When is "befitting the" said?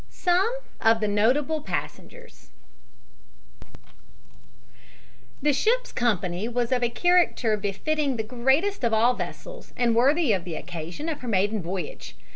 7.55-8.23